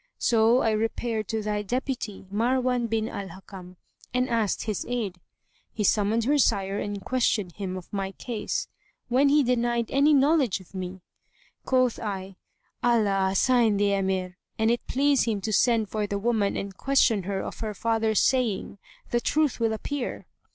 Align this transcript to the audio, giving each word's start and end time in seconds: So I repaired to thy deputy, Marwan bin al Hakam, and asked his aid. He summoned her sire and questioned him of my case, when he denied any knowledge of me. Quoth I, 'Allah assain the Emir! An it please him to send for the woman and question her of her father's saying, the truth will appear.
So 0.17 0.61
I 0.61 0.71
repaired 0.71 1.27
to 1.27 1.43
thy 1.43 1.61
deputy, 1.61 2.25
Marwan 2.33 2.87
bin 2.89 3.07
al 3.07 3.27
Hakam, 3.27 3.75
and 4.15 4.27
asked 4.27 4.63
his 4.63 4.83
aid. 4.89 5.19
He 5.71 5.83
summoned 5.83 6.23
her 6.23 6.39
sire 6.39 6.79
and 6.79 7.05
questioned 7.05 7.51
him 7.51 7.77
of 7.77 7.93
my 7.93 8.11
case, 8.13 8.67
when 9.09 9.29
he 9.29 9.43
denied 9.43 9.91
any 9.91 10.11
knowledge 10.15 10.59
of 10.59 10.73
me. 10.73 11.01
Quoth 11.65 11.99
I, 11.99 12.35
'Allah 12.81 13.27
assain 13.33 13.77
the 13.77 13.93
Emir! 13.93 14.39
An 14.57 14.71
it 14.71 14.87
please 14.87 15.25
him 15.25 15.39
to 15.41 15.53
send 15.53 15.87
for 15.87 16.07
the 16.07 16.17
woman 16.17 16.57
and 16.57 16.75
question 16.75 17.21
her 17.29 17.39
of 17.41 17.59
her 17.59 17.75
father's 17.75 18.21
saying, 18.21 18.79
the 19.11 19.21
truth 19.21 19.59
will 19.59 19.71
appear. 19.71 20.25